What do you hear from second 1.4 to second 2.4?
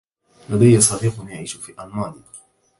في ألمانيا.